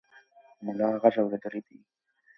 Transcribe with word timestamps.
ملا 0.63 0.87
غږ 1.01 1.15
اورېدلی 1.21 1.61
دی. 1.65 1.77